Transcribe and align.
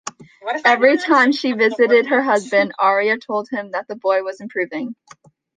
Every 0.65 0.97
time 0.97 1.31
she 1.31 1.51
visited 1.51 2.07
her 2.07 2.23
husband, 2.23 2.71
Arria 2.79 3.19
told 3.21 3.49
him 3.51 3.69
that 3.73 3.87
the 3.87 3.95
boy 3.95 4.23
was 4.23 4.41
improving. 4.41 4.95